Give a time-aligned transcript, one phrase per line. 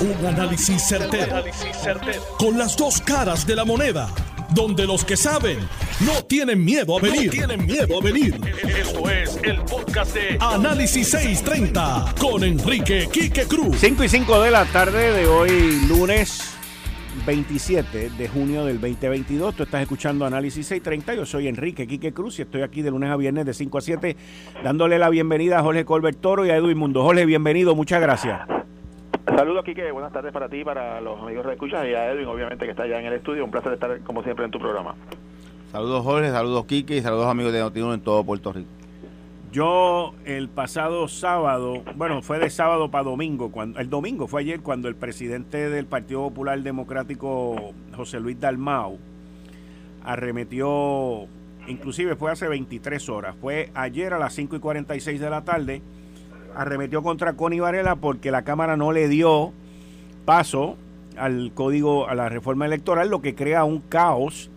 [0.00, 1.44] Un análisis certero,
[2.38, 4.08] Con las dos caras de la moneda.
[4.54, 5.58] Donde los que saben
[6.00, 7.30] no tienen miedo a venir.
[7.30, 8.40] tienen miedo a venir.
[8.66, 13.76] Esto es el podcast de Análisis 630 con Enrique Quique Cruz.
[13.78, 16.54] 5 y 5 de la tarde de hoy, lunes
[17.26, 19.54] 27 de junio del 2022.
[19.54, 21.14] Tú estás escuchando Análisis 630.
[21.14, 23.80] Yo soy Enrique Quique Cruz y estoy aquí de lunes a viernes de 5 a
[23.82, 24.16] 7
[24.64, 27.02] dándole la bienvenida a Jorge Colbert Toro y a Edwin Mundo.
[27.02, 27.76] Jorge, bienvenido.
[27.76, 28.59] Muchas gracias.
[29.26, 29.90] Saludos, Quique.
[29.92, 32.84] Buenas tardes para ti, para los amigos de escuchas y a Edwin, obviamente, que está
[32.84, 33.44] allá en el estudio.
[33.44, 34.94] Un placer estar, como siempre, en tu programa.
[35.72, 36.30] Saludos, Jorge.
[36.30, 36.96] Saludos, Quique.
[36.96, 38.68] Y saludos, amigos de Notiuno en todo Puerto Rico.
[39.52, 44.60] Yo el pasado sábado, bueno, fue de sábado para domingo, cuando el domingo fue ayer
[44.60, 48.98] cuando el presidente del Partido Popular Democrático, José Luis Dalmau,
[50.04, 51.26] arremetió,
[51.66, 55.82] inclusive fue hace 23 horas, fue ayer a las 5 y 46 de la tarde,
[56.54, 59.52] arremetió contra Connie Varela porque la Cámara no le dio
[60.24, 60.76] paso
[61.16, 64.50] al código, a la reforma electoral, lo que crea un caos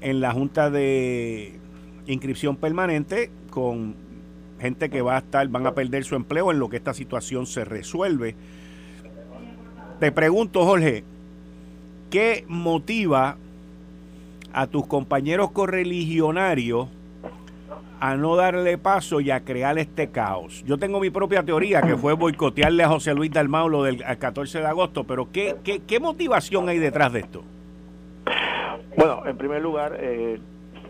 [0.00, 1.58] en la Junta de
[2.06, 3.94] Inscripción Permanente con
[4.60, 7.46] gente que va a estar, van a perder su empleo en lo que esta situación
[7.46, 8.34] se resuelve.
[9.98, 11.04] Te pregunto, Jorge,
[12.10, 13.36] ¿qué motiva
[14.52, 16.88] a tus compañeros correligionarios
[18.00, 20.64] a no darle paso y a crear este caos?
[20.66, 24.60] Yo tengo mi propia teoría, que fue boicotearle a José Luis Dalmau lo del 14
[24.60, 27.42] de agosto, pero ¿qué, qué, motivación hay detrás de esto?
[28.96, 30.40] Bueno, en primer lugar, eh,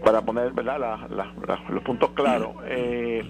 [0.05, 1.09] para poner ¿verdad?
[1.69, 3.23] los puntos claros, eh,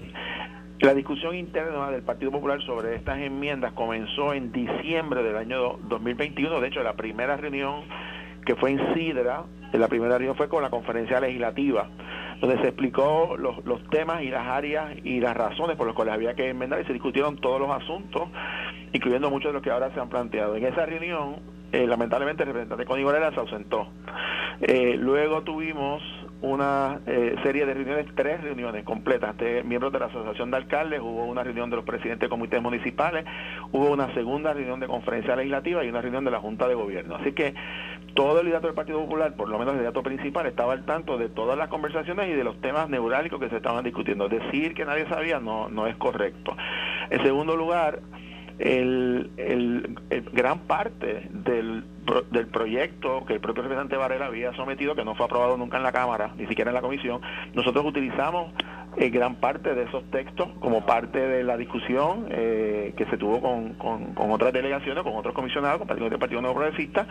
[0.80, 6.60] la discusión interna del Partido Popular sobre estas enmiendas comenzó en diciembre del año 2021.
[6.60, 7.82] De hecho, la primera reunión
[8.46, 11.88] que fue en Sidra, la primera reunión fue con la conferencia legislativa,
[12.41, 16.14] donde se explicó los, los temas y las áreas y las razones por las cuales
[16.14, 18.28] había que enmendar y se discutieron todos los asuntos,
[18.92, 20.56] incluyendo muchos de los que ahora se han planteado.
[20.56, 21.36] En esa reunión,
[21.72, 23.88] eh, lamentablemente, el representante Connie Varela se ausentó.
[24.62, 26.02] Eh, luego tuvimos
[26.42, 31.00] una eh, serie de reuniones, tres reuniones completas de miembros de la Asociación de Alcaldes,
[31.00, 33.25] hubo una reunión de los presidentes de comités municipales,
[33.72, 37.16] hubo una segunda reunión de conferencia legislativa y una reunión de la Junta de Gobierno.
[37.16, 37.54] Así que
[38.14, 41.19] todo el liderato del Partido Popular, por lo menos el liderato principal, estaba al tanto
[41.19, 44.28] de todas las conversaciones y de los temas neurálgicos que se estaban discutiendo.
[44.28, 46.56] Decir que nadie sabía no, no es correcto.
[47.10, 48.00] En segundo lugar,
[48.60, 49.97] el, el,
[50.32, 51.82] gran parte del,
[52.31, 55.82] del proyecto que el propio representante Varela había sometido, que no fue aprobado nunca en
[55.82, 57.22] la Cámara, ni siquiera en la Comisión,
[57.54, 58.53] nosotros utilizamos
[58.96, 63.40] eh, gran parte de esos textos como parte de la discusión eh, que se tuvo
[63.40, 67.06] con, con, otras delegaciones, con otros comisionados, con del Partido Nuevo Progresista,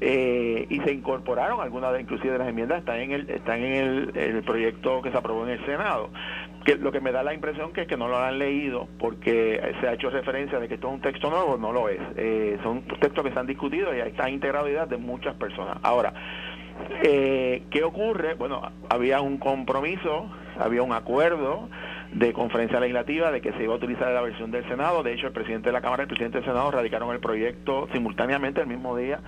[0.00, 3.72] eh, y se incorporaron algunas de, inclusive de las enmiendas, están en el, están en
[3.72, 6.10] el, el proyecto que se aprobó en el Senado
[6.64, 9.60] que lo que me da la impresión que es que no lo han leído porque
[9.80, 12.00] se ha hecho referencia de que esto es un texto nuevo, no lo es.
[12.16, 15.78] Eh, son textos que se han discutido y están integrados ideas de muchas personas.
[15.82, 16.12] Ahora,
[17.02, 18.34] eh, ¿qué ocurre?
[18.34, 21.68] Bueno, había un compromiso, había un acuerdo
[22.12, 25.02] de conferencia legislativa de que se iba a utilizar la versión del Senado.
[25.02, 27.88] De hecho, el presidente de la Cámara y el presidente del Senado radicaron el proyecto
[27.92, 29.20] simultáneamente el mismo día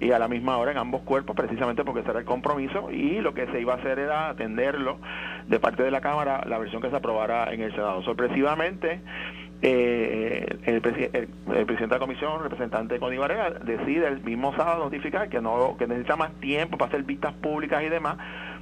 [0.00, 3.20] y a la misma hora en ambos cuerpos, precisamente porque ese era el compromiso y
[3.20, 4.98] lo que se iba a hacer era atenderlo
[5.46, 8.02] de parte de la Cámara la versión que se aprobara en el Senado.
[8.02, 9.00] Sorpresivamente,
[9.66, 15.40] eh, el, presidente de la comisión, representante Connie Varela, decide el mismo sábado notificar que
[15.40, 18.18] no que necesita más tiempo para hacer vistas públicas y demás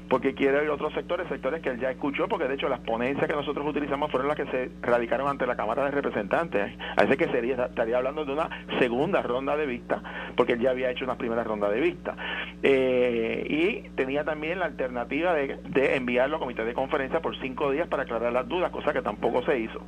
[0.08, 3.28] porque quiere oír otros sectores, sectores que él ya escuchó, porque de hecho las ponencias
[3.28, 6.72] que nosotros utilizamos fueron las que se radicaron ante la Cámara de Representantes.
[6.96, 8.48] Así que sería, estaría hablando de una
[8.78, 10.02] segunda ronda de vista,
[10.36, 12.16] porque él ya había hecho una primera ronda de vista.
[12.62, 17.88] Eh, y tenía también la alternativa de, enviarlo a comité de conferencia por cinco días
[17.88, 19.80] para aclarar las dudas, cosa que tampoco se hizo.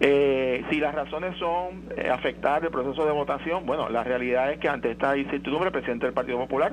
[0.00, 4.58] Eh, si las razones son eh, afectar el proceso de votación, bueno, la realidad es
[4.58, 6.72] que ante esta incertidumbre el presidente del Partido Popular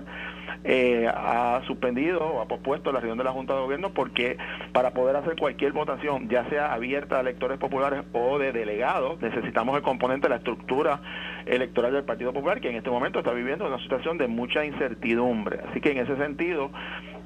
[1.08, 4.38] ha suspendido o ha pospuesto la reunión de la Junta de Gobierno porque
[4.74, 9.76] para poder hacer cualquier votación, ya sea abierta a electores populares o de delegados, necesitamos
[9.76, 11.02] el componente de la estructura
[11.46, 15.60] electoral del Partido Popular, que en este momento está viviendo una situación de mucha incertidumbre.
[15.70, 16.72] Así que en ese sentido,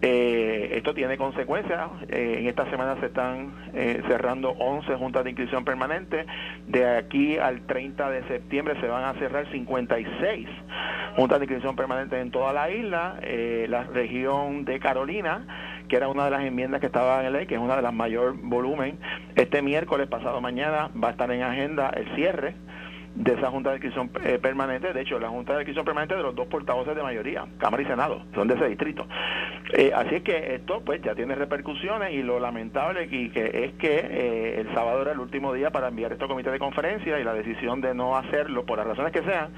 [0.06, 1.90] eh, esto tiene consecuencias.
[2.10, 6.26] Eh, en esta semana se están eh, cerrando 11 juntas de inscripción permanente.
[6.68, 10.50] De aquí al 30 de septiembre se van a cerrar 56
[11.16, 13.16] juntas de inscripción permanente en toda la isla.
[13.70, 15.48] la región de Carolina
[15.88, 17.94] que era una de las enmiendas que estaba en ley, que es una de las
[17.94, 18.98] mayor volumen.
[19.36, 22.56] Este miércoles, pasado mañana, va a estar en agenda el cierre
[23.16, 26.24] de esa Junta de Adquisición eh, Permanente, de hecho, la Junta de Adquisición Permanente de
[26.24, 29.06] los dos portavoces de mayoría, Cámara y Senado, son de ese distrito.
[29.74, 33.74] Eh, así es que esto pues ya tiene repercusiones y lo lamentable y que es
[33.74, 37.20] que eh, el sábado era el último día para enviar esto a comité de conferencia
[37.20, 39.52] y la decisión de no hacerlo, por las razones que sean,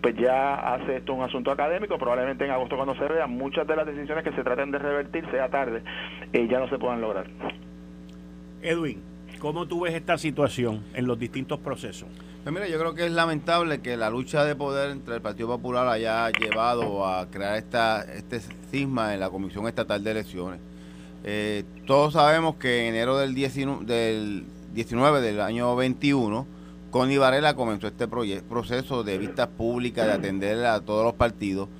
[0.00, 3.76] pues ya hace esto un asunto académico, probablemente en agosto cuando se vean muchas de
[3.76, 5.82] las decisiones que se traten de revertir, sea tarde,
[6.32, 7.26] eh, ya no se puedan lograr.
[8.62, 9.02] Edwin,
[9.38, 12.08] ¿cómo tú ves esta situación en los distintos procesos?
[12.44, 15.48] Pues mira, yo creo que es lamentable que la lucha de poder entre el Partido
[15.48, 18.38] Popular haya llevado a crear esta, este
[18.70, 20.60] cisma en la Comisión Estatal de Elecciones.
[21.24, 24.44] Eh, todos sabemos que en enero del 19, del
[24.74, 26.46] 19 del año 21,
[26.90, 31.70] Connie Varela comenzó este proceso de vistas públicas, de atender a todos los partidos,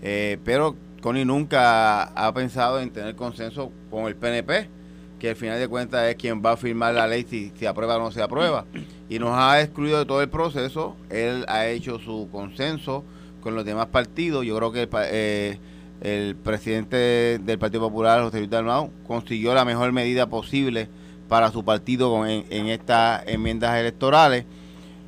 [0.00, 4.70] eh, pero Connie nunca ha pensado en tener consenso con el PNP,
[5.18, 7.96] que al final de cuentas es quien va a firmar la ley si se aprueba
[7.96, 8.64] o no se aprueba
[9.08, 10.96] y nos ha excluido de todo el proceso.
[11.10, 13.04] Él ha hecho su consenso
[13.40, 14.44] con los demás partidos.
[14.44, 15.58] Yo creo que el,
[16.00, 20.88] eh, presidente del Partido Popular, José Luis Dalmau, consiguió la mejor medida posible
[21.28, 24.44] para su partido en, estas enmiendas electorales.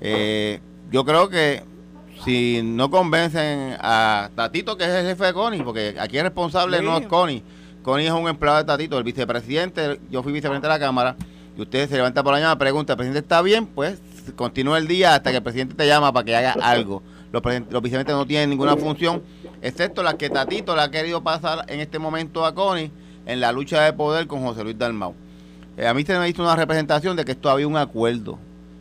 [0.00, 0.61] Eh,
[0.91, 1.62] yo creo que
[2.25, 6.81] si no convencen a Tatito, que es el jefe de CONI, porque aquí el responsable
[6.82, 7.43] no es CONI,
[7.87, 11.15] CONI es un empleado de Tatito, el vicepresidente, yo fui vicepresidente de la Cámara,
[11.56, 13.65] y usted se levanta por la mañana, pregunta, ¿el presidente está bien?
[13.65, 14.00] Pues
[14.35, 17.00] continúa el día hasta que el presidente te llama para que haga algo.
[17.31, 19.23] Los, los vicepresidentes no tienen ninguna función,
[19.62, 22.91] excepto la que Tatito le ha querido pasar en este momento a Connie
[23.25, 25.15] en la lucha de poder con José Luis Dalmau.
[25.77, 28.37] Eh, a mí se me hizo una representación de que esto había un acuerdo.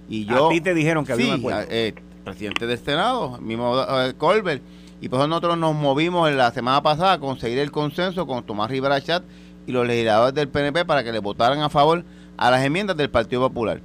[0.09, 1.67] Y yo, a ti te dijeron que había un acuerdo.
[1.69, 1.93] Eh,
[2.23, 4.63] presidente del Senado, mismo eh, Colbert,
[5.01, 8.43] y por eso nosotros nos movimos en la semana pasada a conseguir el consenso con
[8.43, 9.23] Tomás Rivera Chat
[9.67, 12.03] y los legisladores del PNP para que le votaran a favor
[12.37, 13.81] a las enmiendas del Partido Popular.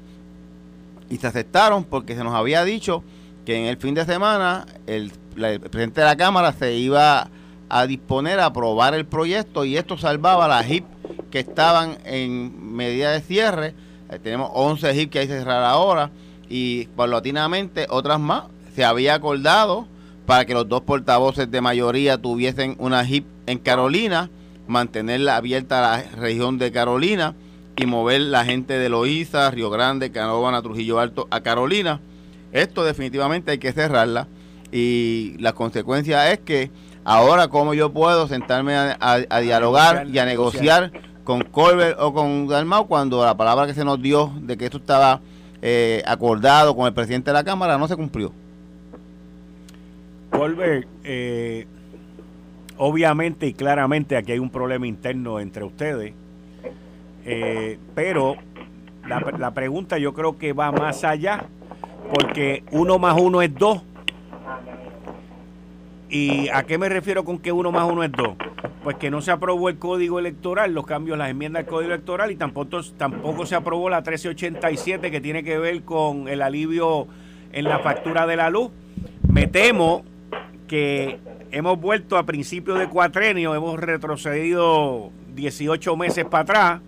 [1.09, 3.03] Y se aceptaron porque se nos había dicho
[3.45, 7.29] que en el fin de semana el, presidente de la Cámara se iba
[7.69, 10.85] a disponer a aprobar el proyecto y esto salvaba a las HIP
[11.31, 13.75] que estaban en medida de cierre.
[14.11, 16.11] Eh, tenemos 11 HIP que hay que cerrar ahora
[16.49, 18.45] y paulatinamente otras más.
[18.75, 19.87] Se había acordado
[20.31, 24.31] para que los dos portavoces de mayoría tuviesen una HIP en Carolina,
[24.69, 27.35] mantenerla abierta a la región de Carolina
[27.77, 32.01] y mover la gente de Loíza, Río Grande, Canóvana, Trujillo Alto a Carolina.
[32.53, 34.29] Esto definitivamente hay que cerrarla
[34.71, 36.71] y la consecuencia es que
[37.03, 40.93] ahora como yo puedo sentarme a, dialogar y a negociar
[41.25, 44.77] con Colbert o con Dalmau cuando la palabra que se nos dio de que esto
[44.77, 45.23] estaba
[45.61, 48.33] eh, acordado con el presidente de la Cámara no se cumplió.
[50.41, 51.67] Colbert, eh,
[52.77, 56.15] obviamente y claramente aquí hay un problema interno entre ustedes
[57.25, 58.37] eh, pero
[59.07, 61.45] la, la pregunta yo creo que va más allá,
[62.13, 63.83] porque uno más uno es dos.
[66.09, 68.37] ¿Y a qué me refiero con que uno más uno es dos?
[68.83, 72.33] Pues que no se aprobó el código electoral, los cambios, las enmiendas del código electoral
[72.33, 77.07] y tampoco, tampoco se aprobó la 1387 que tiene que ver con el alivio
[77.53, 78.71] en la factura de la luz.
[79.29, 80.05] Me temo
[80.71, 81.19] que
[81.51, 86.81] hemos vuelto a principios de cuatrenio, hemos retrocedido 18 meses para atrás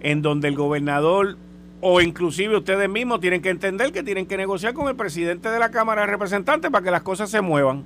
[0.00, 1.38] en donde el gobernador
[1.80, 5.58] o inclusive ustedes mismos tienen que entender que tienen que negociar con el presidente de
[5.58, 7.82] la Cámara de Representantes para que las cosas se muevan.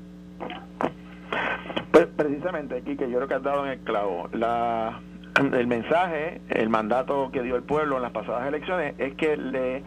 [1.93, 4.29] Pues precisamente que yo creo que has dado en el clavo.
[4.33, 4.99] La,
[5.37, 9.85] el mensaje, el mandato que dio el pueblo en las pasadas elecciones es que le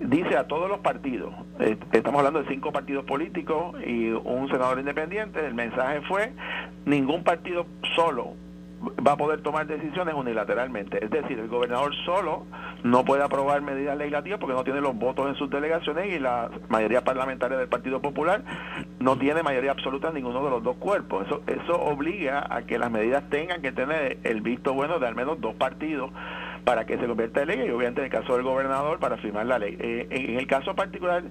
[0.00, 4.78] dice a todos los partidos, eh, estamos hablando de cinco partidos políticos y un senador
[4.78, 6.32] independiente, el mensaje fue
[6.84, 8.34] ningún partido solo
[9.06, 11.04] va a poder tomar decisiones unilateralmente.
[11.04, 12.46] Es decir, el gobernador solo
[12.82, 16.50] no puede aprobar medidas legislativas porque no tiene los votos en sus delegaciones y la
[16.68, 18.42] mayoría parlamentaria del Partido Popular
[18.98, 21.26] no tiene mayoría absoluta en ninguno de los dos cuerpos.
[21.26, 25.14] Eso, eso obliga a que las medidas tengan que tener el visto bueno de al
[25.14, 26.10] menos dos partidos
[26.64, 29.46] para que se convierta en ley y obviamente en el caso del gobernador para firmar
[29.46, 29.76] la ley.
[29.78, 31.22] Eh, en el caso particular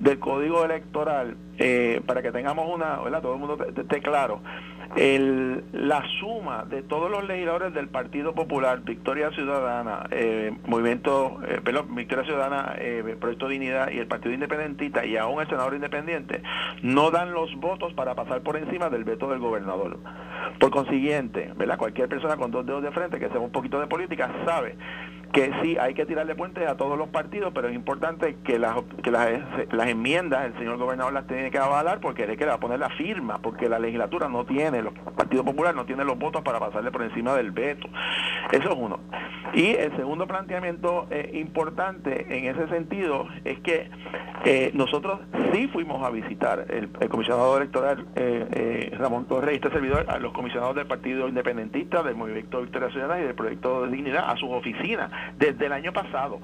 [0.00, 3.22] del código electoral, eh, para que tengamos una, ¿verdad?
[3.22, 4.40] todo el mundo esté claro,
[4.96, 11.60] el, la suma de todos los legisladores del Partido Popular, Victoria Ciudadana, eh, Movimiento, eh,
[11.62, 16.42] perdón, Victoria Ciudadana, eh, Proyecto Dignidad y el Partido Independentista y aún el senador independiente,
[16.82, 19.98] no dan los votos para pasar por encima del veto del gobernador.
[20.58, 21.78] Por consiguiente, ¿verdad?
[21.78, 24.76] cualquier persona con dos dedos de frente que sepa un poquito de política sabe
[25.32, 28.76] que sí hay que tirarle puentes a todos los partidos, pero es importante que las,
[29.02, 29.28] que las,
[29.70, 32.60] las enmiendas el señor gobernador las tiene que avalar porque es que le va a
[32.60, 36.42] poner la firma, porque la legislatura no tiene, los partidos populares no tienen los votos
[36.42, 37.88] para pasarle por encima del veto.
[38.50, 39.00] Eso es uno.
[39.52, 43.90] Y el segundo planteamiento eh, importante en ese sentido es que
[44.44, 45.20] eh, nosotros
[45.52, 50.32] sí fuimos a visitar el, comisionado electoral eh, Ramón Torres y este servidor a los
[50.32, 54.50] comisionados del Partido Independentista, del Movimiento Victoria Ciudadana y del Proyecto de Dignidad a sus
[54.50, 56.40] oficinas desde el año pasado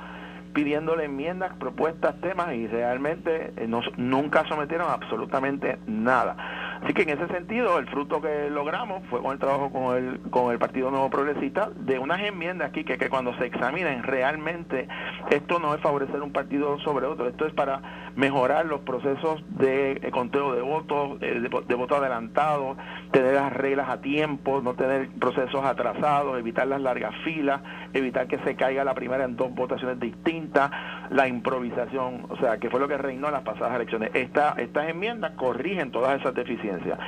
[0.54, 6.37] pidiéndole enmiendas, propuestas, temas y realmente eh, nunca sometieron absolutamente nada.
[6.83, 10.21] Así que en ese sentido, el fruto que logramos fue con el trabajo con el,
[10.31, 14.87] con el Partido Nuevo Progresista de unas enmiendas aquí que, que cuando se examinen realmente
[15.31, 19.92] esto no es favorecer un partido sobre otro, esto es para mejorar los procesos de
[19.92, 22.76] eh, conteo de votos, eh, de, de voto adelantado,
[23.11, 27.61] tener las reglas a tiempo, no tener procesos atrasados, evitar las largas filas,
[27.92, 30.71] evitar que se caiga la primera en dos votaciones distintas,
[31.14, 34.11] la improvisación, o sea, que fue lo que reinó en las pasadas elecciones.
[34.14, 36.99] Esta, estas enmiendas corrigen todas esas deficiencias.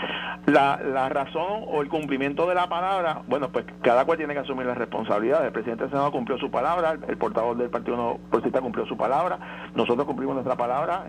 [0.46, 4.38] La, la razón o el cumplimiento de la palabra, bueno, pues cada cual tiene que
[4.38, 5.44] asumir la responsabilidad.
[5.44, 8.96] El presidente del Senado cumplió su palabra, el, portavoz del Partido No Progresista cumplió su
[8.96, 9.40] palabra,
[9.74, 11.04] nosotros cumplimos nuestra palabra,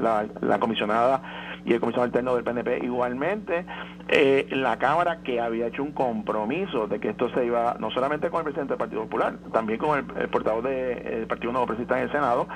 [0.00, 1.20] la, la, comisionada
[1.68, 3.66] y el comisionado interno del PNP igualmente.
[4.08, 8.30] Eh, la Cámara que había hecho un compromiso de que esto se iba, no solamente
[8.30, 12.04] con el presidente del Partido Popular, también con el, portavoz del Partido Nuevo Progresista en
[12.04, 12.48] el Senado,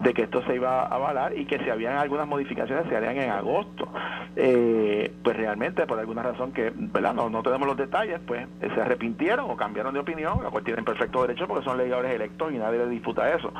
[0.00, 3.16] de que esto se iba a avalar y que si habían algunas modificaciones se harían
[3.16, 3.88] en agosto.
[4.36, 7.14] Eh, pues realmente, por alguna razón que ¿verdad?
[7.14, 10.62] No, no tenemos los detalles, pues eh, se arrepintieron o cambiaron de opinión, lo cual
[10.62, 13.52] tienen perfecto derecho porque son legisladores electos y nadie les disputa eso.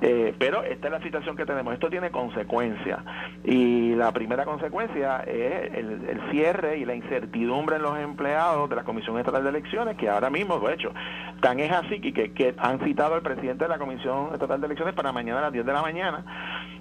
[0.00, 1.74] Eh, pero esta es la situación que tenemos.
[1.74, 3.00] Esto tiene consecuencias.
[3.44, 8.84] Y la primera consecuencia es el, cierre y la incertidumbre en los empleados de la
[8.84, 10.92] Comisión Estatal de Elecciones, que ahora mismo, de hecho,
[11.40, 14.94] tan es así que, que, han citado al presidente de la Comisión Estatal de Elecciones
[14.94, 16.24] para mañana a las 10 de la mañana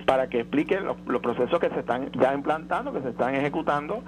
[0.06, 4.01] para que explique los, los, procesos que se están ya implantando, que se están ejecutando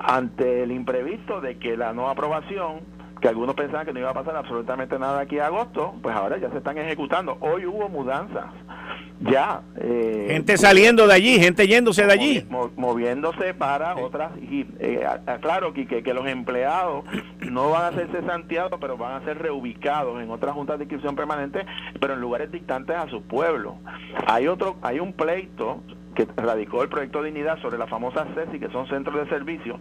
[0.00, 4.14] ante el imprevisto de que la no aprobación que algunos pensaban que no iba a
[4.14, 7.36] pasar absolutamente nada aquí a agosto, pues ahora ya se están ejecutando.
[7.40, 8.46] Hoy hubo mudanzas.
[9.20, 9.62] Ya.
[9.76, 12.46] Eh, gente saliendo de allí, gente yéndose de allí.
[12.76, 14.30] moviéndose para otras.
[14.38, 15.04] Y eh,
[15.40, 17.04] claro que, que, los empleados
[17.40, 21.16] no van a ser cesanteados, pero van a ser reubicados en otras juntas de inscripción
[21.16, 21.66] permanente,
[22.00, 23.76] pero en lugares distantes a su pueblo.
[24.26, 25.82] Hay otro, hay un pleito
[26.14, 29.78] que radicó el proyecto de Dignidad sobre la famosa CESI, que son centros de servicio,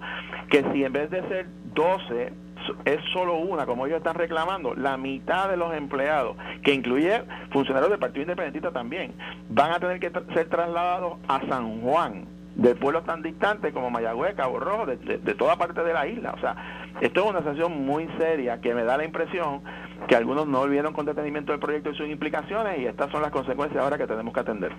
[0.50, 2.47] que si en vez de ser 12
[2.86, 7.90] es solo una, como ellos están reclamando, la mitad de los empleados, que incluye funcionarios
[7.90, 9.14] del Partido Independentista también,
[9.50, 14.36] van a tener que ser trasladados a San Juan, de pueblos tan distantes como Mayagüez,
[14.36, 16.34] Cabo Rojo, de, toda parte de la isla.
[16.36, 16.56] O sea,
[17.02, 19.62] esto es una situación muy seria que me da la impresión
[20.08, 23.32] que algunos no vieron con detenimiento el proyecto y sus implicaciones y estas son las
[23.32, 24.72] consecuencias ahora que tenemos que atender.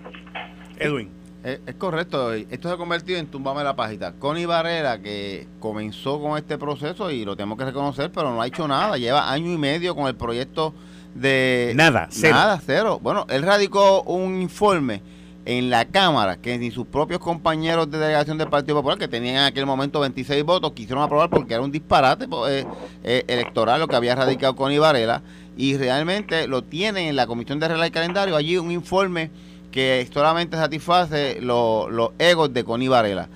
[0.77, 1.28] Edwin.
[1.43, 4.11] Es, correcto, esto se ha convertido en tumbame la página.
[4.13, 8.47] Connie Barrera, que comenzó con este proceso y lo tenemos que reconocer, pero no ha
[8.47, 10.73] hecho nada, lleva año y medio con el proyecto
[11.15, 11.71] de...
[11.75, 12.35] Nada, cero.
[12.35, 12.99] Nada, cero.
[13.01, 15.01] Bueno, él radicó un informe
[15.45, 19.37] en la Cámara que ni sus propios compañeros de delegación del Partido Popular, que tenían
[19.37, 22.67] en aquel momento 26 votos, quisieron aprobar porque era un disparate pues, eh,
[23.03, 25.21] eh, electoral lo que había radicado Connie Varela,
[25.55, 29.31] y realmente lo tienen en la Comisión de Regla y Calendario, allí un informe
[29.71, 33.29] que solamente satisface los egos de Connie Varela.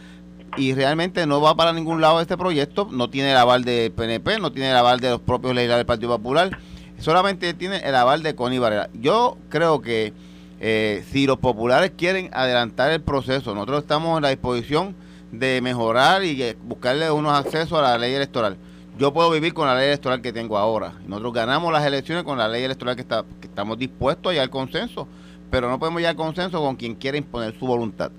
[0.55, 4.39] Y realmente no va para ningún lado este proyecto, no tiene el aval del PNP,
[4.39, 6.57] no tiene el aval de los propios legisladores del Partido Popular,
[6.99, 8.89] solamente tiene el aval de Connie Varela.
[8.93, 10.13] Yo creo que
[10.59, 14.95] eh, si los populares quieren adelantar el proceso, nosotros estamos en la disposición
[15.31, 18.57] de mejorar y buscarle unos accesos a la ley electoral.
[18.99, 20.93] Yo puedo vivir con la ley electoral que tengo ahora.
[21.07, 24.51] Nosotros ganamos las elecciones con la ley electoral que, está, que estamos dispuestos a al
[24.51, 25.07] consenso
[25.53, 28.09] pero no podemos llegar a consenso con quien quiere imponer su voluntad.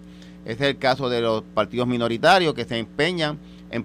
[0.44, 3.40] Ese es el caso de los partidos minoritarios que se empeñan
[3.72, 3.82] en,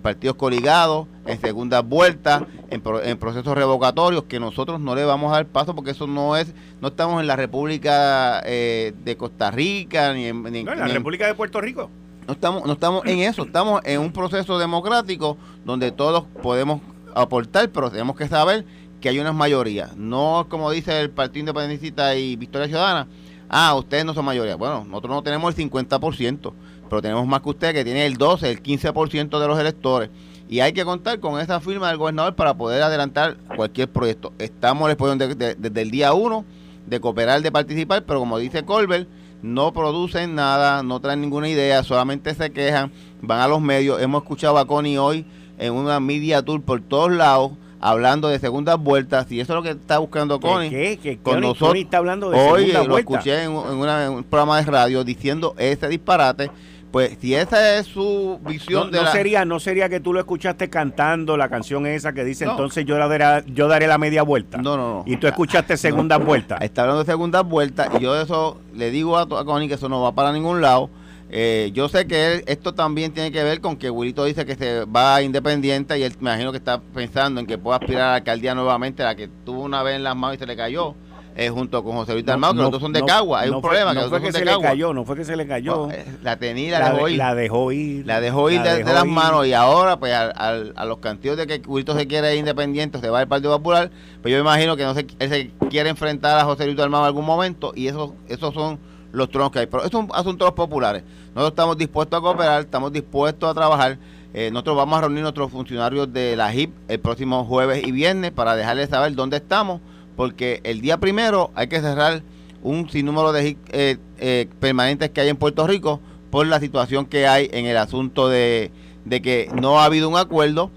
[0.00, 5.46] partidos coligados, en segunda vuelta, en, procesos revocatorios, que nosotros no le vamos a dar
[5.46, 10.28] paso porque eso no es, no estamos en la República eh, de Costa Rica, ni
[10.28, 11.90] en, la República de Puerto Rico.
[12.26, 16.80] No estamos, no estamos en eso, estamos en un proceso democrático donde todos podemos
[17.14, 18.64] aportar, pero tenemos que saber
[19.00, 19.96] que hay unas mayorías.
[19.96, 23.08] No como dice el Partido Independentista y Victoria Ciudadana,
[23.48, 24.56] ah, ustedes no son mayoría.
[24.56, 26.52] Bueno, nosotros no tenemos el 50%,
[26.88, 30.10] pero tenemos más que usted que tiene el 12, el 15% de los electores.
[30.48, 34.32] Y hay que contar con esa firma del gobernador para poder adelantar cualquier proyecto.
[34.38, 36.44] Estamos después desde el día 1
[36.86, 39.08] de cooperar, de participar, pero como dice Colbert,
[39.42, 42.90] no producen nada, no traen ninguna idea, solamente se quejan,
[43.22, 44.02] van a los medios.
[44.02, 45.24] Hemos escuchado a Connie hoy
[45.58, 49.62] en una media tour por todos lados hablando de segundas vueltas y eso es lo
[49.62, 50.70] que está buscando Connie.
[50.70, 50.98] ¿Qué?
[51.02, 51.18] ¿Qué?
[51.18, 55.88] Con nosotros, está hablando de Hoy lo escuché en, un programa de radio diciendo ese
[55.88, 56.50] disparate.
[56.90, 60.18] Pues si esa es su visión no, de no sería no sería que tú lo
[60.18, 64.58] escuchaste cantando la canción esa que dice entonces yo daré, yo daré la media vuelta.
[64.58, 65.02] No, no, no.
[65.06, 66.60] Y tú escuchaste segundas vueltas.
[66.62, 69.74] Está hablando de segundas vueltas y yo de eso le digo a, a Connie que
[69.74, 70.90] eso no va para ningún lado
[71.32, 74.84] eh, yo sé que esto también tiene que ver con que Wilito dice que se
[74.84, 78.14] va independiente y él me imagino que está pensando en que pueda aspirar a la
[78.16, 80.94] alcaldía nuevamente, la que tuvo una vez en las manos y se le cayó.
[81.36, 83.40] eh, junto con José Luis Dalmau, que los dos son de Cagua.
[83.40, 83.94] Hay un problema.
[83.94, 85.88] No que fue que se le cayó, no fue que se le cayó.
[85.90, 87.16] Eh, la tenía la, dejó ir.
[87.16, 88.06] La dejó ir.
[88.06, 91.96] La dejó ir de, las manos y ahora, pues, a los cantillos de que Curito
[91.96, 94.94] se quiere ir independiente, se va al Partido Popular, pues yo me imagino que no
[94.94, 98.52] se, él se quiere enfrentar a José Luis Dalmau en algún momento y esos, esos
[98.52, 98.78] son
[99.12, 99.66] los tronos que hay.
[99.66, 101.02] Pero estos son asuntos populares.
[101.34, 103.98] Nosotros estamos dispuestos a cooperar, estamos dispuestos a trabajar.
[104.32, 108.30] Eh, nosotros vamos a reunir nuestros funcionarios de la HIP el próximo jueves y viernes
[108.30, 109.80] para dejarles saber dónde estamos,
[110.16, 112.22] porque el día primero hay que cerrar
[112.62, 116.00] un sinnúmero de HIP eh, eh, permanentes que hay en Puerto Rico
[116.30, 118.70] por la situación que hay en el asunto de,
[119.04, 120.70] de que no ha habido un acuerdo,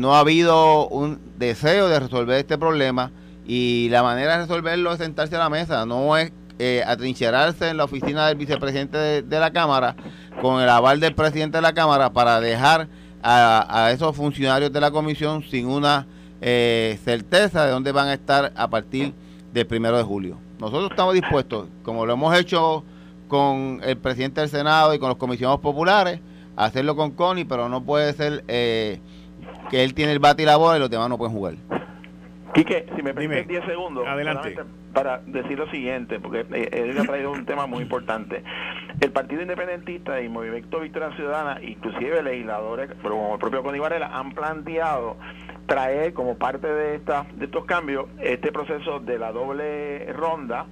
[0.00, 3.12] no ha habido un deseo de resolver este problema
[3.48, 7.76] y la manera de resolverlo es sentarse a la mesa, no es eh, atrincherarse en
[7.76, 9.94] la oficina del vicepresidente de, la Cámara
[10.40, 12.88] con el aval del presidente de la Cámara para dejar
[13.22, 16.06] a, esos funcionarios de la comisión sin una
[16.40, 19.14] eh, certeza de dónde van a estar a partir
[19.52, 20.38] del primero de julio.
[20.58, 22.84] Nosotros estamos dispuestos, como lo hemos hecho
[23.28, 26.20] con el presidente del Senado y con los comisionados populares,
[26.56, 29.00] a hacerlo con Connie, pero no puede ser eh,
[29.70, 31.54] que él tiene el bate y la bola y los demás no pueden jugar.
[32.58, 34.04] Quique, si me permites 10 segundos.
[34.06, 34.56] Adelante.
[34.92, 38.42] Para decir lo siguiente, porque él ha traído un tema muy importante.
[39.00, 44.32] El Partido Independentista y Movimiento Victoria Ciudadana, inclusive legisladores, como el propio Connie Varela, han
[44.32, 45.16] planteado
[45.66, 50.66] traer como parte de, esta, de estos cambios este proceso de la doble ronda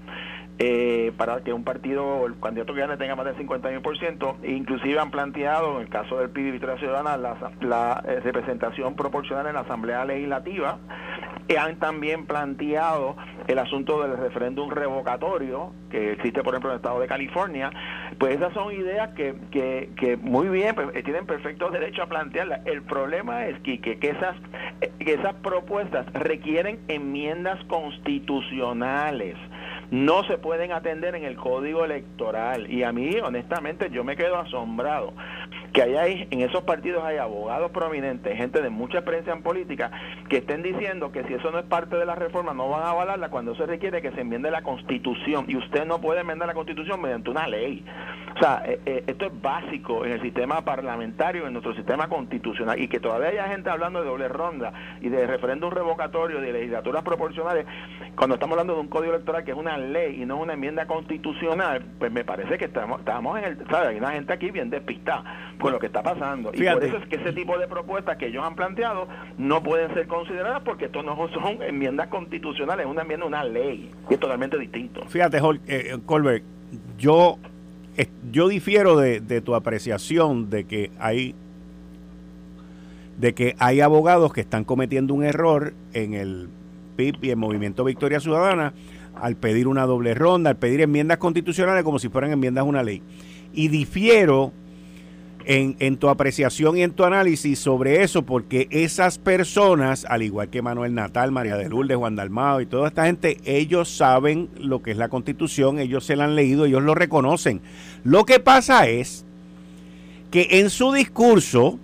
[0.59, 5.11] eh, para que un partido, el candidato que gane tenga más del 51%, inclusive han
[5.11, 10.07] planteado, en el caso del PIB Victoria Ciudadana, la, eh, representación proporcional en la Asamblea
[10.07, 10.79] Legislativa,
[11.59, 17.01] han también planteado el asunto del referéndum revocatorio, que existe, por ejemplo, en el estado
[17.01, 17.71] de California,
[18.19, 22.67] pues esas son ideas que, que, que muy bien, pues, tienen perfecto derecho a plantearlas.
[22.67, 24.37] El problema es que, que, esas,
[24.99, 29.37] que esas propuestas requieren enmiendas constitucionales
[29.91, 32.71] no se pueden atender en el código electoral.
[32.71, 35.13] Y a mí, honestamente, yo me quedo asombrado
[35.77, 39.91] que haya en esos partidos hay abogados prominentes, gente de mucha experiencia en política,
[40.31, 42.91] que estén diciendo que si eso no es parte de la reforma no van a
[42.93, 45.45] avalarla cuando se requiere que se enmiende la constitución.
[45.49, 47.85] Y usted no puede enmendar la constitución mediante una ley.
[48.37, 52.81] O sea, eh, eh, esto es básico en el sistema parlamentario, en nuestro sistema constitucional.
[52.81, 54.73] Y que todavía haya gente hablando de doble ronda
[55.03, 57.67] y de referéndum revocatorio, de legislaturas proporcionales,
[58.17, 60.87] cuando estamos hablando de un código electoral que es una ley y no una enmienda
[60.87, 63.91] constitucional, pues me parece que estamos, estamos en el, ¿sabes?
[63.91, 65.25] Hay una gente aquí bien despistada
[65.67, 66.51] con lo que está pasando.
[66.55, 69.93] Y por eso es que ese tipo de propuestas que ellos han planteado no pueden
[69.95, 74.21] ser consideradas porque esto no son enmiendas constitucionales, es una enmienda, una ley, y es
[74.21, 75.05] totalmente distinto.
[75.09, 76.45] Fíjate, eh, Colbert,
[76.99, 77.39] yo,
[78.31, 81.35] yo difiero de, de tu apreciación de que hay
[83.19, 86.51] de que hay abogados que están cometiendo un error en el
[86.97, 88.75] PIB y el Movimiento Victoria Ciudadana
[89.15, 92.83] al pedir una doble ronda, al pedir enmiendas constitucionales como si fueran enmiendas a una
[92.83, 93.03] ley.
[93.55, 94.53] Y difiero
[95.47, 100.51] en, en, tu apreciación y en tu análisis sobre eso, porque esas personas, al igual
[100.51, 104.83] que Manuel Natal, María de Lourdes, Juan Dalmado y toda esta gente, ellos saben lo
[104.83, 107.61] que es la constitución, ellos se la han leído, ellos lo reconocen.
[108.05, 109.25] Lo que pasa es
[110.31, 111.79] que en su discurso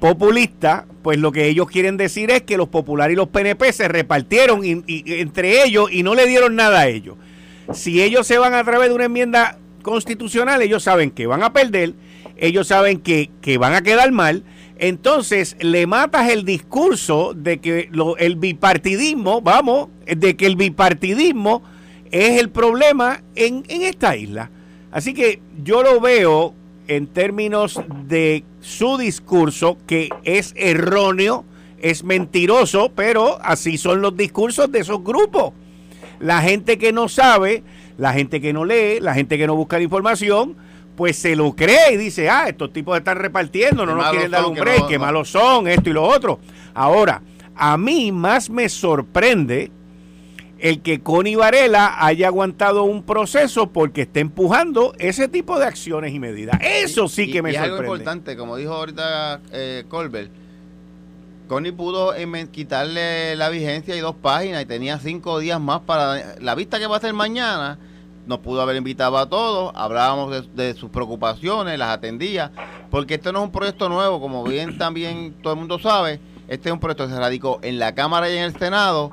[0.00, 3.88] populista, pues lo que ellos quieren decir es que los populares y los PNP se
[3.88, 7.16] repartieron entre ellos y no le dieron nada a ellos.
[7.72, 11.52] Si ellos se van a través de una enmienda constitucional, ellos saben que van a
[11.52, 11.94] perder,
[12.36, 14.44] ellos saben que, van a quedar mal,
[14.78, 21.62] entonces le matas el discurso de que el bipartidismo, vamos, de que el bipartidismo
[22.10, 24.50] es el problema en, en esta isla.
[24.90, 26.54] Así que yo lo veo
[26.88, 31.44] en términos de su discurso, que es erróneo,
[31.80, 35.52] es mentiroso, pero así son los discursos de esos grupos.
[36.20, 37.64] La gente que no sabe,
[37.98, 40.56] la gente que no lee, la gente que no busca la información,
[40.96, 44.44] pues se lo cree y dice, ah, estos tipos están repartiendo, no nos quieren dar
[44.44, 46.38] un break, qué malos son, esto y lo otro.
[46.74, 47.22] Ahora,
[47.54, 49.70] a mí más me sorprende
[50.58, 56.14] el que Connie Varela haya aguantado un proceso porque está empujando ese tipo de acciones
[56.14, 56.56] y medidas.
[56.62, 57.78] Eso sí que me y sorprende.
[57.78, 60.30] algo importante, como dijo ahorita eh, Colbert,
[61.48, 62.14] Connie pudo
[62.52, 66.86] quitarle la vigencia y dos páginas y tenía cinco días más para la vista que
[66.86, 67.78] va a ser mañana.
[68.26, 72.52] Nos pudo haber invitado a todos, hablábamos de, sus preocupaciones, las atendía,
[72.90, 76.68] porque este no es un proyecto nuevo, como bien también todo el mundo sabe, este
[76.68, 79.10] es un proyecto que se radicó en la Cámara y en el Senado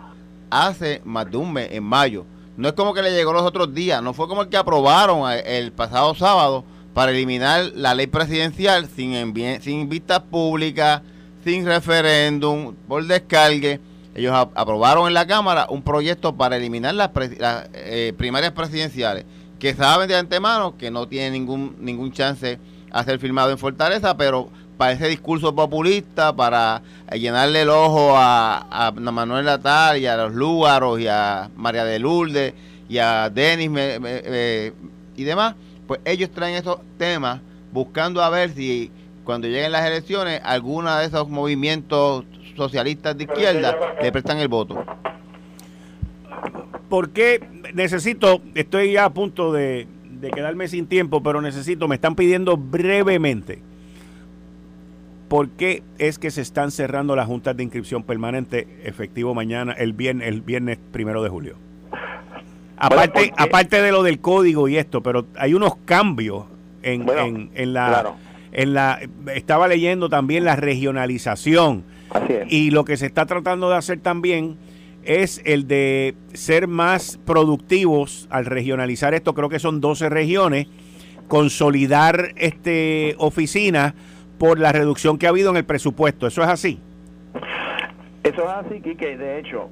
[0.52, 2.26] hace más de un mes, en mayo.
[2.56, 5.32] No es como que le llegó los otros días, no fue como el que aprobaron
[5.46, 11.02] el pasado sábado para eliminar la ley presidencial sin, sin vistas públicas,
[11.44, 13.80] sin referéndum, por descargue.
[14.20, 17.10] Ellos aprobaron en la Cámara un proyecto para eliminar las,
[17.74, 19.26] eh, primarias presidenciales,
[19.60, 22.60] que saben de antemano que no tienen ningún, ningún chance
[22.92, 28.94] a ser firmado en Fortaleza, pero para ese discurso populista, para llenarle el ojo a,
[28.96, 32.54] Manuel Natal y a los Lúgaros y a María de Lourdes
[32.88, 33.70] y a Denis
[35.18, 35.56] y demás,
[35.86, 38.92] pues ellos traen esos temas buscando a ver si
[39.26, 42.24] cuando lleguen las elecciones alguna de esos movimientos
[42.60, 44.84] socialistas de izquierda le prestan el voto.
[46.88, 47.42] Porque
[47.74, 52.58] necesito, estoy ya a punto de, de quedarme sin tiempo, pero necesito, me están pidiendo
[52.58, 53.62] brevemente
[55.30, 59.94] ¿Por qué es que se están cerrando las juntas de inscripción permanente efectivo mañana, el
[59.94, 61.56] viernes, el viernes primero de julio?
[62.78, 66.46] Aparte, aparte de lo del código y esto, pero hay unos cambios
[66.82, 67.08] en,
[67.54, 68.16] en, la...
[68.52, 69.00] En la
[69.36, 71.84] estaba leyendo también la regionalización.
[72.50, 74.58] Y lo que se está tratando de hacer también
[75.04, 79.34] es el de ser más productivos al regionalizar esto.
[79.34, 80.68] Creo que son 12 regiones.
[81.28, 83.94] Consolidar este oficinas
[84.40, 86.26] por la reducción que ha habido en el presupuesto.
[86.26, 86.80] ¿Eso es así?
[88.24, 89.18] Eso es así, Kike.
[89.18, 89.70] De hecho,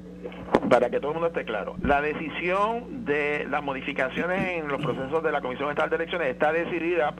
[0.68, 5.22] para que todo el mundo esté claro, la decisión de las modificaciones en los procesos
[5.22, 7.14] de la Comisión Estatal de Elecciones está decidida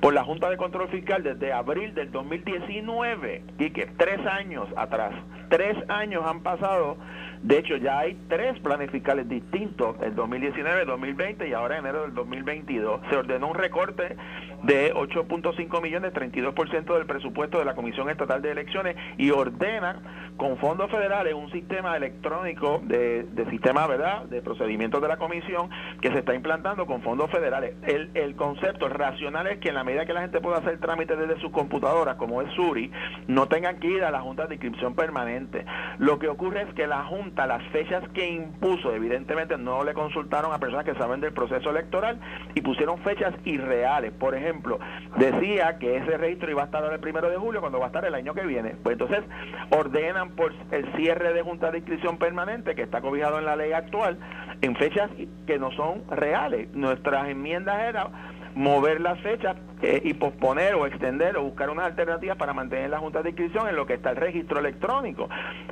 [0.00, 5.12] por la Junta de Control Fiscal desde abril del 2019, Quique, tres años atrás.
[5.48, 6.96] Tres años han pasado
[7.42, 12.02] de hecho, ya hay tres planes fiscales distintos, el 2019, el 2020 y ahora enero
[12.02, 13.00] del 2022.
[13.10, 14.16] Se ordenó un recorte
[14.62, 20.56] de 8.5 millones, 32% del presupuesto de la Comisión Estatal de Elecciones y ordena con
[20.58, 25.68] fondos federales un sistema electrónico de, sistema, ¿verdad?, de procedimientos de la Comisión
[26.00, 27.74] que se está implantando con fondos federales.
[27.82, 31.40] El, el concepto racional que en la medida que la gente pueda hacer trámites desde
[31.40, 32.90] sus computadoras, como es Suri,
[33.26, 35.64] no tengan que ir a la Junta de Inscripción Permanente.
[35.98, 40.52] Lo que ocurre es que la Junta las fechas que impuso, evidentemente no le consultaron
[40.52, 42.18] a personas que saben del proceso electoral
[42.54, 44.12] y pusieron fechas irreales.
[44.12, 44.78] Por ejemplo,
[45.16, 48.04] decía que ese registro iba a estar el primero de julio cuando va a estar
[48.04, 48.76] el año que viene.
[48.82, 49.24] Pues entonces
[49.70, 53.72] ordenan por el cierre de junta de inscripción permanente que está cobijado en la ley
[53.72, 54.18] actual
[54.60, 55.10] en fechas
[55.46, 56.68] que no son reales.
[56.72, 58.12] Nuestras enmiendas eran
[58.54, 62.98] mover las fechas eh, y posponer o extender o buscar unas alternativas para mantener la
[62.98, 65.28] junta de inscripción en lo que está el registro electrónico.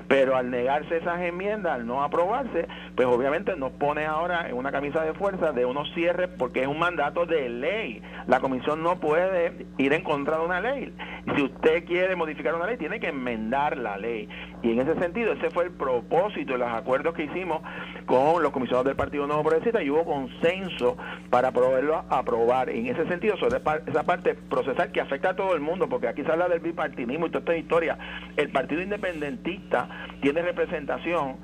[0.09, 2.67] Pero al negarse esas enmiendas, al no aprobarse,
[2.97, 6.69] pues obviamente nos pone ahora en una camisa de fuerza de unos cierres porque es
[6.69, 8.03] un mandato de ley.
[8.27, 10.93] La comisión no puede ir en contra de una ley.
[11.37, 14.29] Si usted quiere modificar una ley, tiene que enmendar la ley.
[14.63, 17.63] Y en ese sentido, ese fue el propósito de los acuerdos que hicimos
[18.07, 20.97] con los comisionados del Partido Nuevo Progresista y hubo consenso
[21.31, 22.69] para poderlo aprobar.
[22.69, 26.23] En ese sentido, sobre esa parte procesal que afecta a todo el mundo, porque aquí
[26.23, 27.99] se habla del bipartidismo y toda esta historia.
[28.37, 29.89] El Partido Independentista
[30.21, 31.37] tiene representación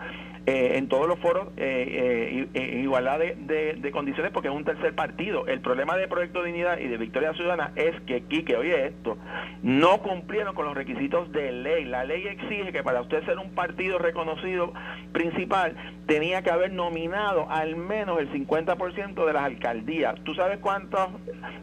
[0.48, 4.94] eh, en todos los foros eh, eh, en igualdad de, condiciones porque es un tercer
[4.94, 5.46] partido.
[5.48, 9.18] El problema de Proyecto Dignidad y de Victoria Ciudadana es que Quique, oye esto,
[9.64, 11.84] no cumplieron con los requisitos de ley.
[11.84, 14.72] La ley exige que para usted ser un partido reconocido
[15.12, 15.74] principal
[16.06, 20.14] tenía que haber nominado al menos el 50% de las alcaldías.
[20.22, 21.08] ¿Tú sabes cuántas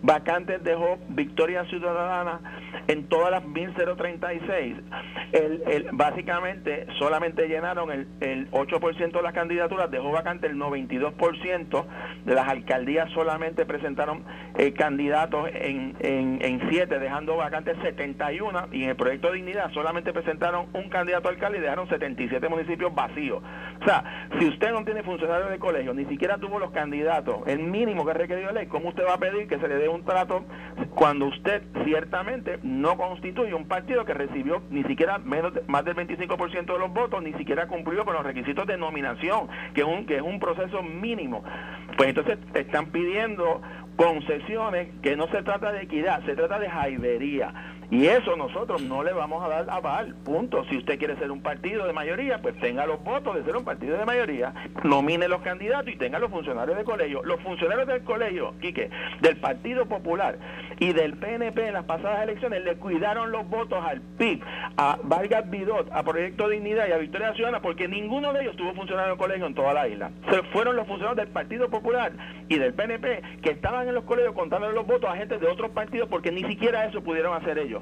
[0.01, 2.41] vacantes dejó Victoria Ciudadana
[2.87, 4.75] en todas las 1036?
[5.31, 10.55] El, el, básicamente solamente llenaron el, el 8 ciento de las candidaturas, dejó vacante el
[10.55, 11.85] 92%
[12.25, 14.23] de las alcaldías, solamente presentaron
[14.57, 20.13] eh, candidatos en, en, siete, dejando vacantes 71, y en el proyecto de dignidad solamente
[20.13, 23.41] presentaron un candidato alcalde y dejaron 77 municipios vacíos.
[23.81, 27.59] O sea, si usted no tiene funcionarios de colegio, ni siquiera tuvo los candidatos, el
[27.59, 30.05] mínimo que requerido la ley, ¿cómo usted va a pedir que se le dé un
[30.05, 30.45] trato
[30.95, 36.73] cuando usted ciertamente no constituye un partido que recibió ni siquiera menos más del 25%
[36.73, 40.17] de los votos, ni siquiera cumplió con los requisitos de nominación, que es un, que
[40.17, 41.43] es un proceso mínimo.
[41.97, 43.61] Pues entonces están pidiendo
[43.95, 47.53] concesiones que no se trata de equidad, se trata de jaibería.
[47.91, 50.63] Y eso nosotros no le vamos a dar aval, punto.
[50.69, 53.63] Si usted quiere ser un partido de mayoría, pues tenga los votos de ser un
[53.63, 57.23] partido de mayoría, nomine los candidatos y tenga los funcionarios del colegio.
[57.23, 58.89] Los funcionarios del colegio, Quique,
[59.21, 60.37] del Partido Popular
[60.79, 64.41] y del PNP en las pasadas elecciones le cuidaron los votos al PIB,
[64.77, 68.73] a Vargas Vidot, a Proyecto Dignidad y a Victoria Ciudadana, porque ninguno de ellos tuvo
[68.73, 70.11] funcionario del colegio en toda la isla.
[70.29, 72.11] Se fueron los funcionarios del Partido Popular
[72.49, 75.71] y del PNP que estaban en los colegios contando los votos a gente de otros
[75.71, 77.72] partidos porque ni siquiera eso pudieron hacer ellos.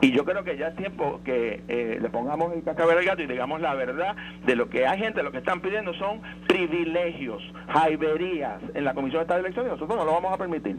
[0.00, 3.22] Y yo creo que ya es tiempo que eh, le pongamos el cascabel al gato
[3.22, 7.42] y digamos la verdad de lo que hay gente, lo que están pidiendo son privilegios,
[7.68, 10.76] jaiberías en la Comisión de Estado de Elecciones nosotros no lo vamos a permitir.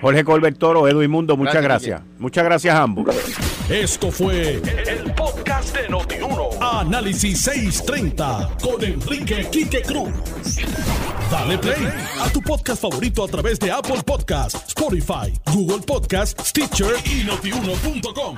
[0.00, 2.02] Jorge Colbert Toro, Edwin Mundo, muchas gracias.
[2.18, 3.06] Muchas gracias a ambos.
[3.68, 6.50] Esto fue el, podcast de Notiuno.
[6.60, 10.12] Análisis 630 con Enrique Quique Cruz.
[11.30, 11.88] Dale play
[12.20, 18.36] a tu podcast favorito a través de Apple Podcasts, Spotify, Google Podcasts, Stitcher y notiuno.com.